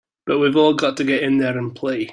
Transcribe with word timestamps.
But 0.25 0.39
we've 0.39 0.55
all 0.55 0.73
got 0.73 0.97
to 0.97 1.03
get 1.03 1.21
in 1.21 1.37
there 1.37 1.55
and 1.55 1.75
play! 1.75 2.09